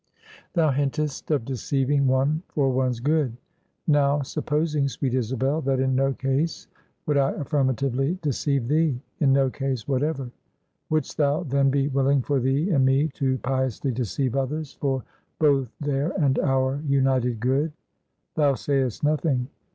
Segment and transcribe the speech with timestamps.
[0.53, 3.37] "Thou hintest of deceiving one for one's good.
[3.85, 6.65] Now supposing, sweet Isabel, that in no case
[7.05, 10.31] would I affirmatively deceive thee; in no case whatever;
[10.89, 15.03] would'st thou then be willing for thee and me to piously deceive others, for
[15.37, 17.71] both their and our united good?
[18.33, 19.49] Thou sayest nothing.